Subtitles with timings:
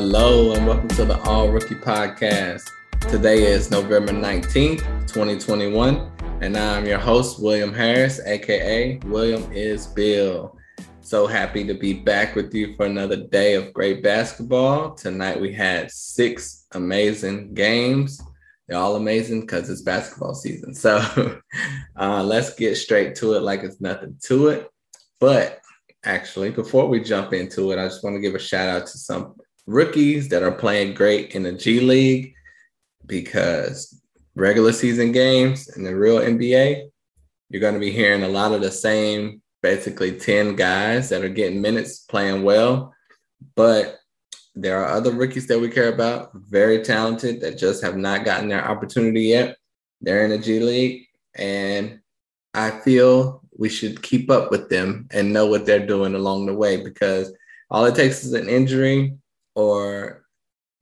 [0.00, 2.70] Hello, and welcome to the All Rookie Podcast.
[3.10, 4.78] Today is November 19th,
[5.08, 10.56] 2021, and I'm your host, William Harris, aka William is Bill.
[11.00, 14.94] So happy to be back with you for another day of great basketball.
[14.94, 18.22] Tonight we had six amazing games.
[18.68, 20.74] They're all amazing because it's basketball season.
[20.74, 20.98] So
[21.96, 24.70] uh, let's get straight to it like it's nothing to it.
[25.18, 25.58] But
[26.04, 28.96] actually, before we jump into it, I just want to give a shout out to
[28.96, 29.34] some
[29.68, 32.32] rookies that are playing great in the G League
[33.04, 34.00] because
[34.34, 36.88] regular season games in the real NBA,
[37.50, 41.28] you're going to be hearing a lot of the same basically 10 guys that are
[41.28, 42.94] getting minutes playing well.
[43.56, 43.98] But
[44.54, 48.48] there are other rookies that we care about, very talented, that just have not gotten
[48.48, 49.58] their opportunity yet.
[50.00, 51.06] They're in the G League.
[51.34, 52.00] And
[52.54, 56.54] I feel we should keep up with them and know what they're doing along the
[56.54, 57.34] way because
[57.70, 59.18] all it takes is an injury
[59.58, 60.22] or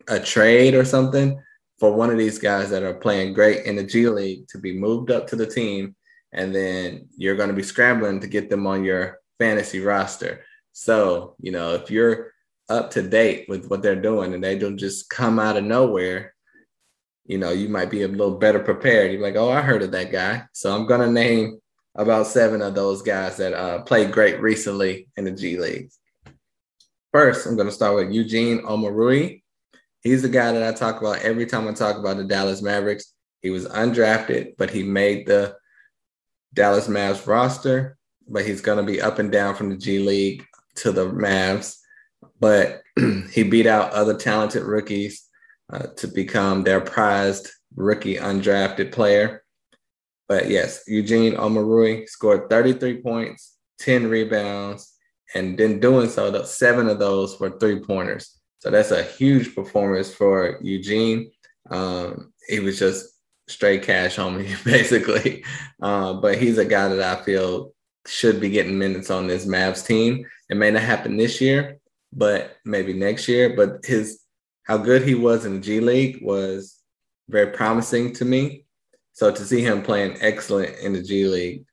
[0.06, 1.42] a trade or something
[1.80, 4.78] for one of these guys that are playing great in the G League to be
[4.78, 5.96] moved up to the team
[6.34, 10.44] and then you're going to be scrambling to get them on your fantasy roster.
[10.72, 12.32] So, you know, if you're
[12.68, 16.34] up to date with what they're doing and they don't just come out of nowhere,
[17.24, 19.10] you know, you might be a little better prepared.
[19.10, 20.44] You're like, oh, I heard of that guy.
[20.52, 21.58] So I'm going to name
[21.94, 25.88] about seven of those guys that uh, played great recently in the G League.
[27.16, 29.40] First, I'm going to start with Eugene Omoruyi.
[30.02, 33.14] He's the guy that I talk about every time I talk about the Dallas Mavericks.
[33.40, 35.56] He was undrafted, but he made the
[36.52, 37.96] Dallas Mavs roster,
[38.28, 40.44] but he's going to be up and down from the G League
[40.74, 41.78] to the Mavs.
[42.38, 42.82] But
[43.30, 45.24] he beat out other talented rookies
[45.72, 49.42] uh, to become their prized rookie undrafted player.
[50.28, 54.95] But yes, Eugene Omoruyi scored 33 points, 10 rebounds,
[55.34, 58.38] and then doing so, the seven of those were three pointers.
[58.58, 61.30] So that's a huge performance for Eugene.
[61.70, 63.06] Um, he was just
[63.48, 65.44] straight cash on me, basically.
[65.80, 67.72] Uh, but he's a guy that I feel
[68.06, 70.24] should be getting minutes on this Mavs team.
[70.48, 71.78] It may not happen this year,
[72.12, 73.54] but maybe next year.
[73.56, 74.20] But his
[74.64, 76.80] how good he was in the G League was
[77.28, 78.64] very promising to me.
[79.12, 81.64] So to see him playing excellent in the G League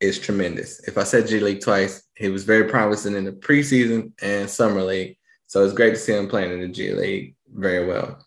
[0.00, 0.80] is tremendous.
[0.86, 4.82] If I said G League twice, he was very promising in the preseason and summer
[4.82, 5.16] league.
[5.46, 8.18] So it's great to see him playing in the G League very well.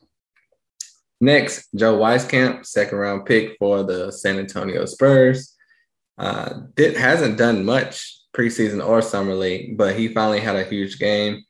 [1.22, 5.54] Next, Joe Wieskamp, second round pick for the San Antonio Spurs.
[6.18, 10.98] Uh, did, hasn't done much preseason or summer league, but he finally had a huge
[10.98, 11.44] game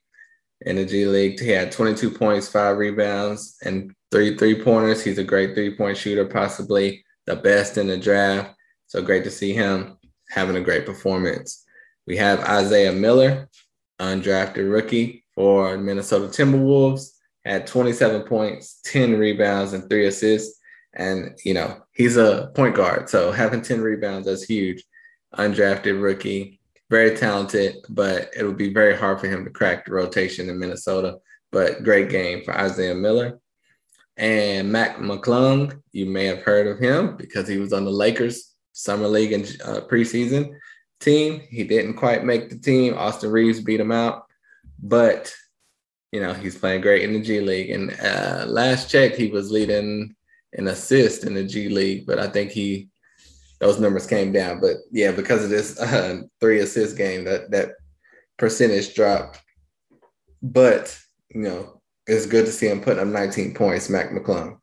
[0.61, 1.39] in the G League.
[1.39, 5.03] He had 22 points, five rebounds, and three three pointers.
[5.03, 8.55] He's a great three point shooter, possibly the best in the draft.
[8.87, 9.98] So great to see him
[10.29, 11.65] having a great performance.
[12.07, 13.49] We have Isaiah Miller,
[13.99, 17.11] undrafted rookie for Minnesota Timberwolves
[17.45, 20.59] had 27 points, 10 rebounds, and three assists.
[20.93, 23.09] And, you know, he's a point guard.
[23.09, 24.83] So having 10 rebounds, that's huge.
[25.35, 26.59] Undrafted rookie,
[26.89, 30.59] very talented, but it would be very hard for him to crack the rotation in
[30.59, 31.17] Minnesota.
[31.51, 33.39] But great game for Isaiah Miller.
[34.17, 38.48] And Mac McClung, you may have heard of him because he was on the Lakers
[38.79, 40.55] Summer League and uh, preseason
[41.01, 41.41] team.
[41.49, 42.97] He didn't quite make the team.
[42.97, 44.25] Austin Reaves beat him out.
[44.81, 45.33] But
[46.13, 47.71] you know, he's playing great in the G League.
[47.71, 50.15] And uh, last check, he was leading
[50.53, 52.87] an assist in the G League, but I think he
[53.59, 54.61] those numbers came down.
[54.61, 57.73] But yeah, because of this uh, three assist game, that that
[58.37, 59.41] percentage dropped.
[60.41, 60.97] But
[61.35, 64.57] you know, it's good to see him putting up 19 points, Mac McClung.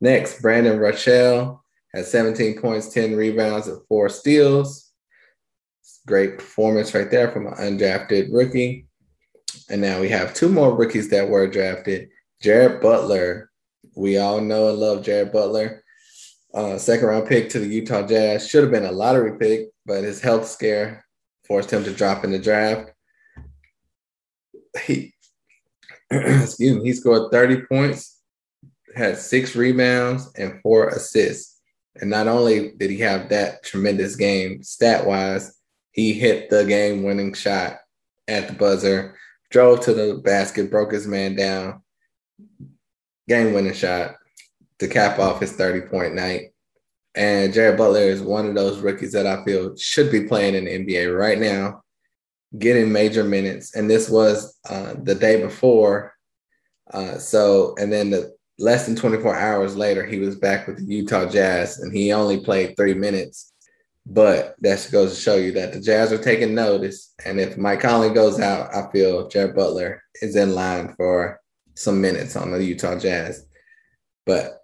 [0.00, 1.63] Next, Brandon Rochelle
[1.94, 4.90] has 17 points, 10 rebounds, and four steals.
[6.06, 8.86] Great performance right there from an undrafted rookie.
[9.70, 12.10] And now we have two more rookies that were drafted.
[12.42, 13.50] Jared Butler.
[13.96, 15.84] We all know and love Jared Butler.
[16.52, 18.48] Uh, second round pick to the Utah Jazz.
[18.48, 21.04] Should have been a lottery pick, but his health scare
[21.46, 22.90] forced him to drop in the draft.
[24.84, 25.14] He,
[26.10, 28.20] excuse me, he scored 30 points,
[28.94, 31.53] had six rebounds, and four assists.
[32.00, 35.58] And not only did he have that tremendous game stat wise,
[35.92, 37.78] he hit the game winning shot
[38.26, 39.16] at the buzzer
[39.54, 41.80] drove to the basket, broke his man down,
[43.28, 44.16] game winning shot
[44.80, 46.52] to cap off his 30 point night.
[47.14, 50.64] And Jared Butler is one of those rookies that I feel should be playing in
[50.64, 51.84] the NBA right now,
[52.58, 53.76] getting major minutes.
[53.76, 56.14] And this was uh, the day before.
[56.92, 60.94] Uh, so, and then the less than 24 hours later, he was back with the
[60.94, 63.52] Utah Jazz and he only played three minutes.
[64.06, 67.14] But that goes to show you that the Jazz are taking notice.
[67.24, 71.40] And if Mike Conley goes out, I feel Jared Butler is in line for
[71.74, 73.46] some minutes on the Utah Jazz.
[74.26, 74.60] But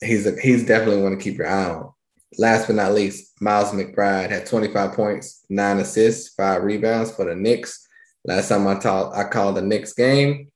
[0.00, 1.92] he's a, he's definitely one to keep your eye on.
[2.38, 7.34] Last but not least, Miles McBride had 25 points, nine assists, five rebounds for the
[7.34, 7.86] Knicks.
[8.24, 10.52] Last time I talked, I called the Knicks game,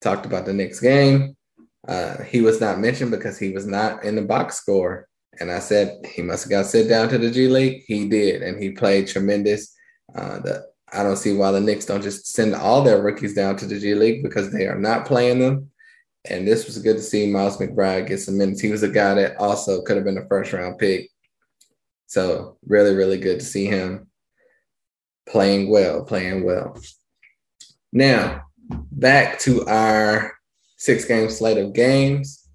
[0.00, 1.36] talked about the Knicks game.
[1.86, 5.08] Uh, he was not mentioned because he was not in the box score.
[5.38, 7.84] And I said he must have got sent down to the G League.
[7.86, 9.74] He did, and he played tremendous.
[10.14, 13.56] Uh, the, I don't see why the Knicks don't just send all their rookies down
[13.56, 15.70] to the G League because they are not playing them.
[16.28, 18.60] And this was good to see Miles McBride get some minutes.
[18.60, 21.10] He was a guy that also could have been a first round pick.
[22.06, 24.08] So really, really good to see him
[25.28, 26.80] playing well, playing well.
[27.92, 30.32] Now, back to our
[30.76, 32.48] six game slate of games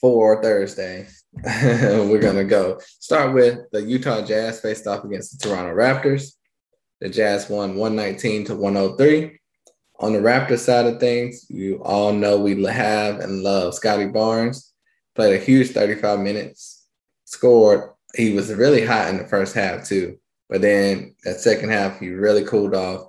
[0.00, 1.06] for Thursday.
[1.44, 6.34] We're going to go start with the Utah Jazz faced off against the Toronto Raptors.
[7.00, 9.40] The Jazz won 119 to 103.
[10.00, 14.72] On the Raptor side of things, you all know we have and love Scottie Barnes.
[15.14, 16.86] Played a huge 35 minutes,
[17.24, 17.90] scored.
[18.14, 20.18] He was really hot in the first half, too.
[20.48, 23.08] But then that second half, he really cooled off.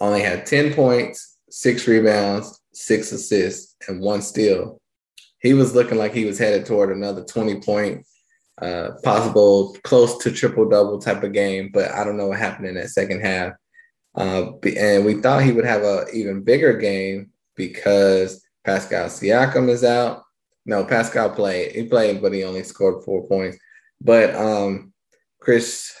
[0.00, 4.80] Only had 10 points, six rebounds, six assists, and one steal.
[5.40, 8.06] He was looking like he was headed toward another 20 point,
[8.60, 11.70] uh, possible close to triple double type of game.
[11.72, 13.52] But I don't know what happened in that second half.
[14.14, 19.84] Uh, and we thought he would have an even bigger game because Pascal Siakam is
[19.84, 20.22] out.
[20.64, 21.72] No, Pascal played.
[21.72, 23.58] He played, but he only scored four points.
[24.00, 24.92] But um,
[25.38, 25.94] Chris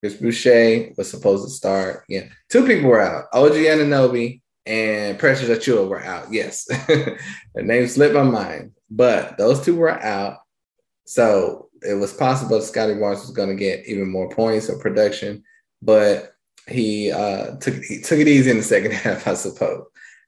[0.00, 2.04] Chris Boucher was supposed to start.
[2.08, 3.26] Yeah, two people were out.
[3.32, 6.32] OG Anunoby and Precious Achiuwa were out.
[6.32, 7.18] Yes, the
[7.56, 10.38] name slipped my mind, but those two were out.
[11.06, 15.42] So it was possible Scottie Barnes was going to get even more points or production,
[15.82, 16.32] but
[16.66, 19.86] he uh, took he took it easy in the second half, I suppose.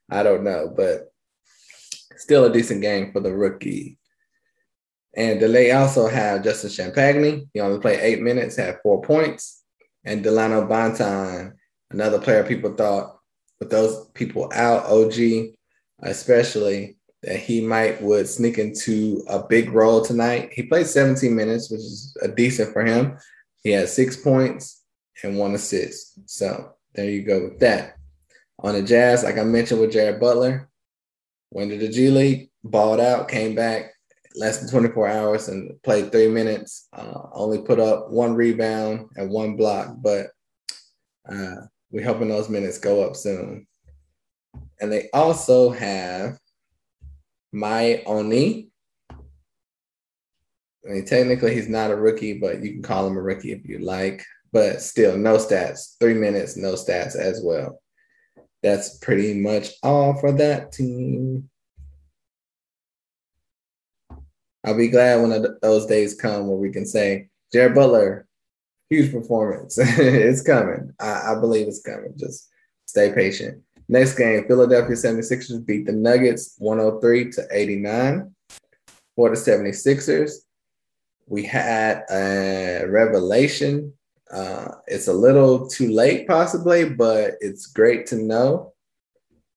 [0.09, 1.11] I don't know, but
[2.17, 3.97] still a decent game for the rookie.
[5.15, 7.47] And they also have Justin Champagnie.
[7.53, 9.62] He only played eight minutes, had four points.
[10.05, 11.53] And Dalano Banton,
[11.91, 13.19] another player people thought
[13.59, 15.53] with those people out, OG
[16.01, 20.51] especially, that he might would sneak into a big role tonight.
[20.51, 23.17] He played 17 minutes, which is a decent for him.
[23.63, 24.83] He had six points,
[25.23, 26.29] and one assist.
[26.29, 27.95] So there you go with that.
[28.59, 30.69] On the Jazz, like I mentioned with Jared Butler,
[31.51, 33.92] went to the G League, balled out, came back
[34.35, 36.87] less than 24 hours and played three minutes.
[36.93, 40.27] Uh, only put up one rebound and one block, but
[41.31, 41.55] uh,
[41.91, 43.67] we're hoping those minutes go up soon.
[44.81, 46.37] And they also have
[47.53, 48.69] Miye Oni.
[50.85, 53.65] I mean, technically, he's not a rookie, but you can call him a rookie if
[53.65, 55.97] you like but still no stats.
[55.99, 57.81] Three minutes, no stats as well.
[58.61, 61.49] That's pretty much all for that team.
[64.65, 68.27] I'll be glad when those days come where we can say, Jared Butler,
[68.89, 69.77] huge performance.
[69.81, 70.93] it's coming.
[70.99, 72.13] I, I, believe it's coming.
[72.17, 72.49] Just
[72.85, 73.61] stay patient.
[73.89, 78.33] Next game, Philadelphia 76ers beat the Nuggets 103 to 89.
[79.15, 80.31] For the 76ers,
[81.27, 83.93] we had a revelation
[84.33, 88.73] uh, it's a little too late, possibly, but it's great to know.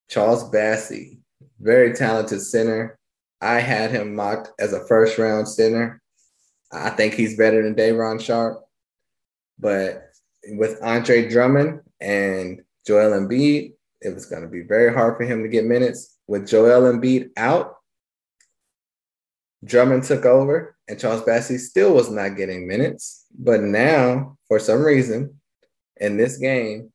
[0.08, 1.18] Charles Bassey,
[1.60, 2.98] very talented center.
[3.40, 6.00] I had him mocked as a first round center.
[6.72, 8.64] I think he's better than Day'Ron Sharpe.
[9.58, 10.10] But
[10.48, 15.42] with Andre Drummond and Joel Embiid, it was going to be very hard for him
[15.42, 16.16] to get minutes.
[16.26, 17.76] With Joel Embiid out,
[19.64, 23.26] Drummond took over, and Charles Bassey still was not getting minutes.
[23.36, 25.40] But now, for some reason,
[25.96, 26.92] in this game,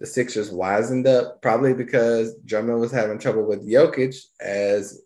[0.00, 5.00] the Sixers wisened up, probably because Drummond was having trouble with Jokic, as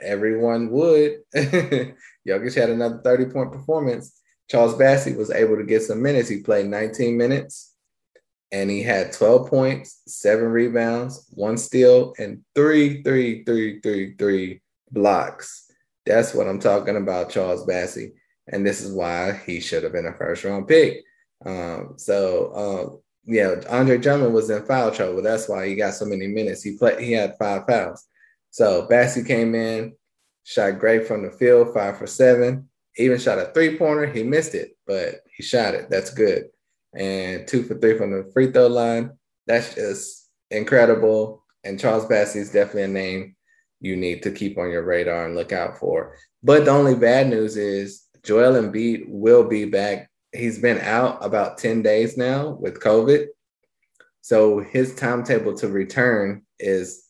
[0.00, 1.20] everyone would.
[1.34, 4.20] Jokic had another 30 point performance.
[4.50, 6.28] Charles Bassey was able to get some minutes.
[6.28, 7.74] He played 19 minutes
[8.52, 14.60] and he had 12 points, seven rebounds, one steal, and three, three, three, three, three
[14.90, 15.70] blocks.
[16.06, 18.12] That's what I'm talking about, Charles Bassey
[18.48, 21.02] and this is why he should have been a first round pick.
[21.44, 25.22] Um, so um, yeah, Andre Drummond was in foul trouble.
[25.22, 26.62] That's why he got so many minutes.
[26.62, 27.00] He played.
[27.00, 28.06] He had five fouls.
[28.54, 29.96] So Bassey came in,
[30.44, 32.68] shot great from the field, five for seven.
[32.96, 34.06] Even shot a three pointer.
[34.06, 35.90] He missed it, but he shot it.
[35.90, 36.44] That's good.
[36.96, 39.18] And two for three from the free throw line.
[39.48, 41.44] That's just incredible.
[41.64, 43.34] And Charles Bassey is definitely a name
[43.80, 46.16] you need to keep on your radar and look out for.
[46.44, 50.08] But the only bad news is Joel Embiid will be back.
[50.30, 53.26] He's been out about 10 days now with COVID.
[54.20, 57.03] So his timetable to return is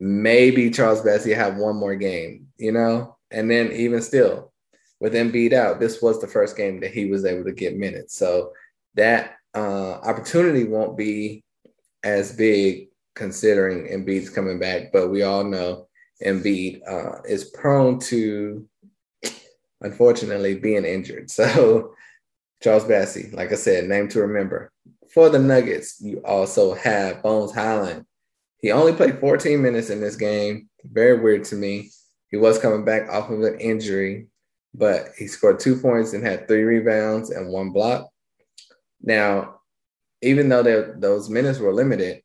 [0.00, 3.16] maybe Charles Bassey have one more game, you know?
[3.30, 4.52] And then even still,
[5.00, 8.16] with Embiid out, this was the first game that he was able to get minutes.
[8.16, 8.52] So
[8.94, 11.44] that uh, opportunity won't be
[12.02, 15.88] as big considering Embiid's coming back, but we all know
[16.24, 18.66] Embiid uh, is prone to,
[19.80, 21.30] unfortunately, being injured.
[21.30, 21.94] So
[22.62, 24.72] Charles Bassey, like I said, name to remember.
[25.12, 28.06] For the Nuggets, you also have Bones Hyland.
[28.60, 30.68] He only played 14 minutes in this game.
[30.84, 31.90] Very weird to me.
[32.28, 34.28] He was coming back off of an injury,
[34.74, 38.08] but he scored two points and had three rebounds and one block.
[39.02, 39.60] Now,
[40.22, 42.22] even though those minutes were limited,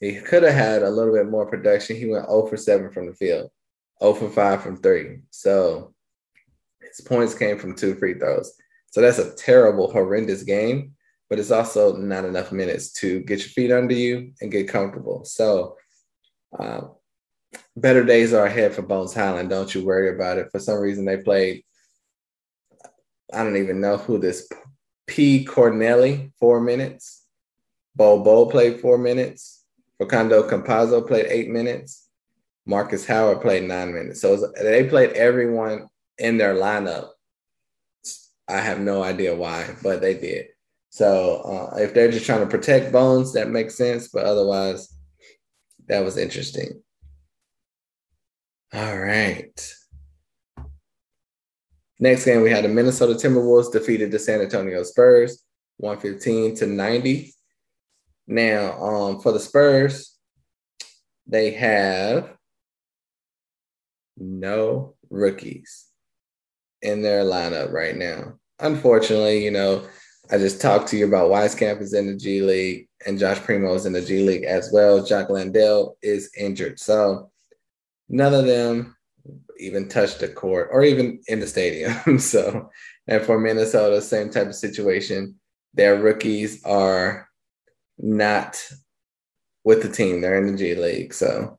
[0.00, 1.96] he could have had a little bit more production.
[1.96, 3.50] He went 0 for 7 from the field,
[4.00, 5.20] 0 for 5 from three.
[5.30, 5.94] So
[6.80, 8.52] his points came from two free throws.
[8.90, 10.94] So that's a terrible, horrendous game,
[11.28, 15.24] but it's also not enough minutes to get your feet under you and get comfortable.
[15.24, 15.76] So
[16.58, 16.82] uh,
[17.76, 19.50] better days are ahead for Bones Hyland.
[19.50, 20.48] Don't you worry about it.
[20.50, 21.64] For some reason, they played,
[23.32, 24.48] I don't even know who this
[25.06, 25.44] P.
[25.44, 27.26] Cornelli, four minutes.
[27.94, 29.64] Bol played four minutes.
[29.98, 32.08] Facundo Campazzo played eight minutes.
[32.64, 34.20] Markus Howard played nine minutes.
[34.20, 37.08] So they played everyone in their lineup.
[38.46, 40.46] I have no idea why, but they did.
[40.90, 44.08] So uh, if they're just trying to protect Bones, that makes sense.
[44.08, 44.92] But otherwise,
[45.88, 46.82] that was interesting.
[48.72, 49.74] All right.
[52.00, 55.42] Next game, we had the Minnesota Timberwolves defeated the San Antonio Spurs
[55.78, 57.34] 115 to 90.
[58.26, 60.16] Now, um, for the Spurs,
[61.26, 62.30] they have
[64.16, 65.86] no rookies
[66.82, 68.34] in their lineup right now.
[68.60, 69.86] Unfortunately, you know,
[70.30, 73.74] I just talked to you about Wieskamp is in the G League and Josh Primo
[73.74, 75.04] is in the G League as well.
[75.04, 76.78] Jock Landale is injured.
[76.78, 77.30] So
[78.08, 78.96] none of them
[79.58, 82.18] even touched the court or even in the stadium.
[82.18, 82.70] so,
[83.06, 85.36] and for Minnesota, same type of situation.
[85.74, 87.28] Their rookies are
[87.98, 88.62] not
[89.64, 90.20] with the team.
[90.20, 91.14] They're in the G League.
[91.14, 91.58] So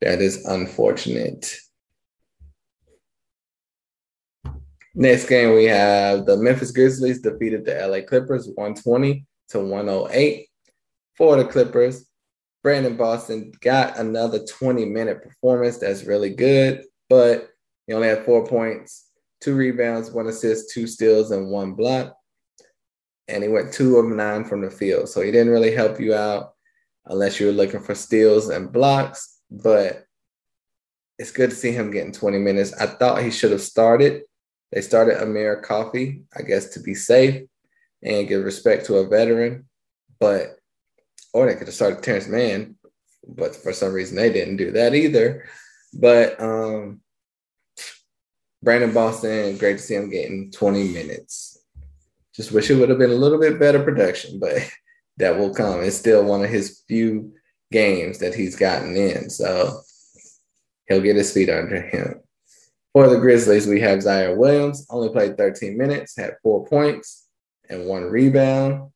[0.00, 1.56] that is unfortunate.
[4.98, 10.48] Next game, we have the Memphis Grizzlies defeated the LA Clippers 120 to 108.
[11.16, 12.06] For the Clippers,
[12.62, 15.78] Brandon Boston got another 20 minute performance.
[15.78, 17.48] That's really good, but
[17.86, 19.06] he only had four points,
[19.40, 22.14] two rebounds, one assist, two steals, and one block
[23.28, 25.08] and he went two of nine from the field.
[25.08, 26.54] So he didn't really help you out
[27.06, 29.40] unless you were looking for steals and blocks.
[29.50, 30.04] But
[31.18, 32.72] it's good to see him getting 20 minutes.
[32.72, 34.22] I thought he should have started.
[34.72, 37.44] They started Amir Coffey, I guess, to be safe
[38.02, 39.66] and give respect to a veteran.
[40.20, 40.56] But
[41.32, 42.76] or they could have started Terance Mann,
[43.26, 45.48] but for some reason they didn't do that either.
[45.94, 47.00] But um
[48.62, 51.62] Brandon Boston, great to see him getting 20 minutes.
[52.34, 54.68] Just wish it would have been a little bit better production, but
[55.18, 55.82] that will come.
[55.82, 57.34] It's still one of his few
[57.70, 59.30] games that he's gotten in.
[59.30, 59.80] So
[60.88, 62.20] he'll get his feet under him.
[62.92, 67.28] For the Grizzlies, we have Ziaire Williams, only played 13 minutes, had four points
[67.68, 68.90] and one rebound.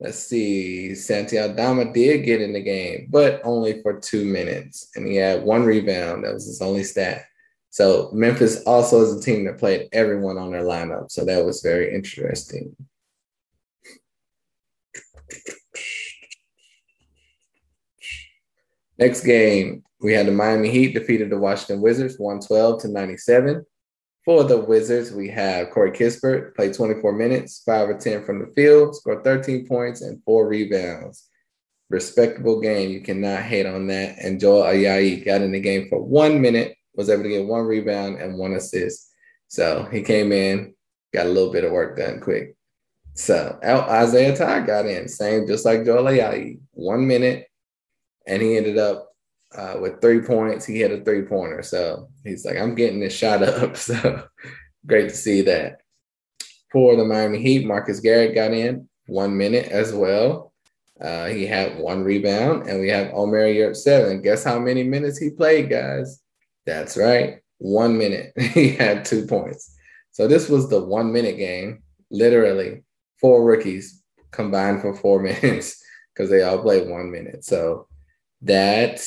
[0.00, 4.90] Let's see, Santi Aldama did get in the game, but only for two minutes.
[4.96, 6.24] And he had one rebound.
[6.24, 7.24] That was his only stat.
[7.70, 11.10] So Memphis also is a team that played everyone on their lineup.
[11.10, 12.76] So that was very interesting.
[18.98, 23.64] Next game, we had the Miami Heat defeated the Washington Wizards 112 to 97.
[24.24, 28.52] For the Wizards, we have Corey Kispert, played 24 minutes, 5 or 10 from the
[28.54, 31.28] field, scored 13 points and four rebounds.
[31.90, 32.90] Respectable game.
[32.90, 34.16] You cannot hate on that.
[34.20, 37.64] And Joel Ayayi got in the game for one minute was able to get one
[37.64, 39.10] rebound and one assist.
[39.48, 40.74] So he came in,
[41.12, 42.54] got a little bit of work done quick.
[43.14, 47.46] So Isaiah Ty got in, same just like Joel Ayayi, one minute,
[48.26, 49.08] and he ended up
[49.56, 50.64] uh, with three points.
[50.64, 54.24] He had a three pointer, so he's like, "I'm getting this shot up." So
[54.86, 55.80] great to see that.
[56.70, 60.52] For the Miami Heat, Marcus Garrett got in one minute as well.
[61.00, 65.30] Uh, he had one rebound, and we have Omer Yurtseven Guess how many minutes he
[65.30, 66.22] played, guys?
[66.64, 67.40] That's right.
[67.58, 68.32] One minute.
[68.38, 69.76] he had two points.
[70.12, 72.84] So this was the one minute game, literally
[73.20, 75.82] four rookies combined for four minutes
[76.14, 77.44] because they all played one minute.
[77.44, 77.88] So
[78.42, 79.00] that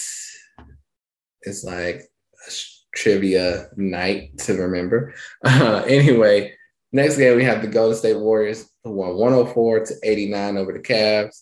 [1.43, 2.01] is like
[2.47, 2.51] a
[2.95, 5.13] trivia night to remember.
[5.43, 6.53] Uh, anyway,
[6.91, 10.79] next game we have the Golden State Warriors who won 104 to 89 over the
[10.79, 11.41] Cavs.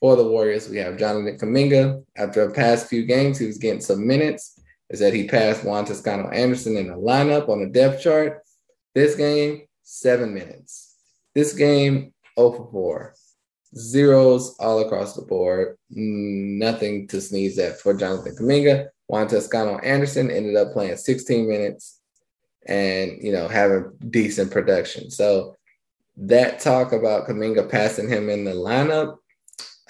[0.00, 2.04] For the Warriors, we have Jonathan Kuminga.
[2.16, 4.60] After the past few games, he was getting some minutes.
[4.90, 8.42] Is that he passed Juan Toscano Anderson in the lineup on the depth chart.
[8.94, 10.94] This game, seven minutes.
[11.34, 13.14] This game, 0 for 4.
[13.76, 15.76] Zeros all across the board.
[15.90, 18.88] Nothing to sneeze at for Jonathan Kuminga.
[19.06, 22.00] Juan Toscano Anderson ended up playing 16 minutes
[22.66, 25.10] and, you know, having decent production.
[25.10, 25.56] So
[26.16, 29.16] that talk about Kuminga passing him in the lineup,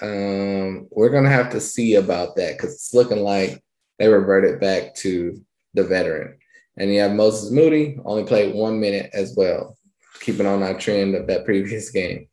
[0.01, 3.63] um, we're going to have to see about that because it's looking like
[3.99, 5.41] they reverted back to
[5.75, 6.39] the veteran.
[6.77, 9.77] And you have Moses Moody, only played one minute as well,
[10.21, 12.29] keeping on our trend of that previous game.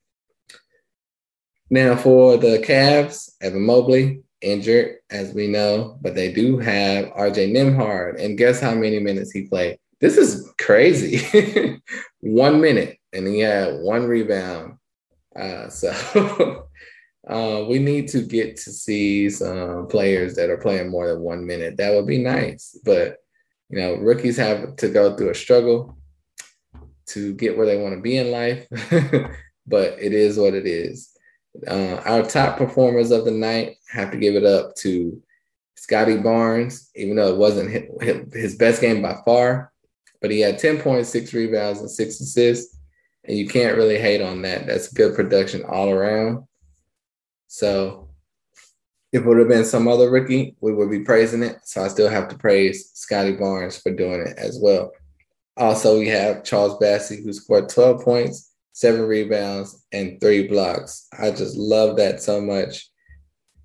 [1.72, 7.54] Now, for the Cavs, Evan Mobley, injured, as we know, but they do have RJ
[7.54, 8.22] Nembhard.
[8.22, 9.80] And guess how many minutes he played?
[10.02, 11.80] This is crazy.
[12.20, 14.80] one minute, and he had one rebound.
[15.34, 16.68] Uh, so
[17.30, 21.48] uh, we need to get to see some players that are playing more than one
[21.48, 21.78] minute.
[21.78, 22.78] That would be nice.
[22.84, 23.16] But,
[23.70, 25.98] you know, rookies have to go through a struggle
[27.08, 28.68] to get where they want to be in life.
[29.66, 31.12] but it is what it is.
[31.68, 35.22] Uh, our top performers of the night have to give it up to
[35.76, 38.02] Scottie Barnes, even though it wasn't
[38.34, 39.72] his best game by far,
[40.22, 42.78] but he had 10.6 rebounds and six assists.
[43.24, 44.66] And you can't really hate on that.
[44.66, 46.46] That's good production all around.
[47.48, 48.10] So
[49.12, 51.58] if it would have been some other rookie, we would be praising it.
[51.66, 54.92] So I still have to praise Scottie Barnes for doing it as well.
[55.58, 61.08] Also, we have Charles Bassey, who scored 12 points seven rebounds, and three blocks.
[61.18, 62.90] I just love that so much.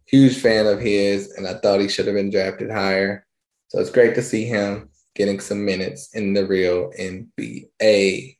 [0.07, 3.27] Huge fan of his, and I thought he should have been drafted higher.
[3.69, 8.37] So it's great to see him getting some minutes in the real NBA.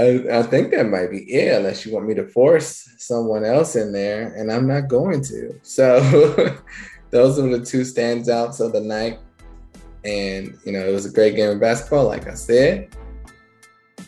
[0.00, 3.74] I, I think that might be it, unless you want me to force someone else
[3.74, 5.58] in there, and I'm not going to.
[5.62, 6.00] So
[7.10, 9.18] those are the two standouts of the night.
[10.04, 12.94] And, you know, it was a great game of basketball, like I said.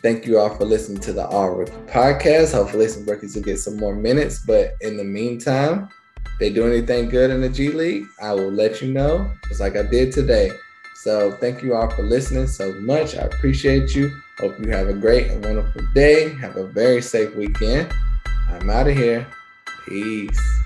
[0.03, 2.53] Thank you all for listening to the All Rookie podcast.
[2.53, 4.39] Hopefully, some rookies will get some more minutes.
[4.39, 5.91] But in the meantime,
[6.25, 9.61] if they do anything good in the G League, I will let you know, just
[9.61, 10.53] like I did today.
[11.03, 13.15] So thank you all for listening so much.
[13.15, 14.11] I appreciate you.
[14.39, 16.35] Hope you have a great and wonderful day.
[16.35, 17.93] Have a very safe weekend.
[18.49, 19.27] I'm out of here.
[19.87, 20.60] Peace.